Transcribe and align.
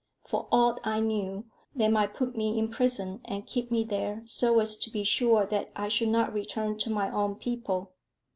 For 0.25 0.47
aught 0.51 0.79
I 0.83 0.99
knew, 0.99 1.45
they 1.75 1.87
might 1.87 2.15
put 2.15 2.35
me 2.35 2.57
in 2.57 2.69
prison 2.69 3.21
and 3.23 3.45
keep 3.45 3.69
me 3.69 3.83
there, 3.83 4.23
so 4.25 4.59
as 4.59 4.75
to 4.77 4.89
be 4.89 5.03
sure 5.03 5.45
that 5.45 5.69
I 5.75 5.89
should 5.89 6.09
not 6.09 6.33
return 6.33 6.75
to 6.79 6.89
my 6.89 7.11
own 7.13 7.35
people. 7.35 7.93